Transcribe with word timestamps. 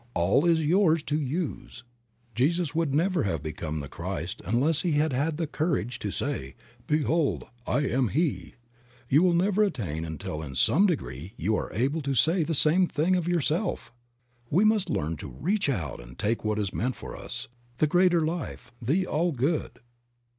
All 0.15 0.47
is 0.47 0.65
yours 0.65 1.03
to 1.03 1.15
use. 1.15 1.83
Jesus 2.33 2.73
would 2.73 2.91
never 2.91 3.21
have 3.21 3.43
become 3.43 3.81
the 3.81 3.87
Christ 3.87 4.41
unless 4.45 4.81
he 4.81 4.93
had 4.93 5.13
had 5.13 5.37
the 5.37 5.45
courage 5.45 5.99
to 5.99 6.09
say, 6.09 6.55
"Behold, 6.87 7.43
/ 7.61 7.67
Am 7.67 8.07
He!} 8.07 8.55
You 9.11 9.21
will 9.21 9.35
never 9.35 9.61
attain 9.61 10.03
until 10.03 10.41
in 10.41 10.55
some 10.55 10.87
degree 10.87 11.33
you 11.37 11.55
are 11.55 11.71
able 11.71 12.01
to 12.01 12.15
say 12.15 12.41
the 12.41 12.55
same 12.55 12.87
thing 12.87 13.15
of 13.15 13.27
yourself. 13.27 13.93
We 14.49 14.63
must 14.65 14.89
learn 14.89 15.17
to 15.17 15.27
reach 15.29 15.69
out 15.69 15.99
and 15.99 16.17
take 16.17 16.43
what 16.43 16.57
is 16.57 16.73
meant 16.73 16.95
for 16.95 17.15
us, 17.15 17.47
the 17.77 17.85
greater 17.85 18.21
life, 18.25 18.71
the 18.81 19.05
all 19.05 19.31
good. 19.31 19.81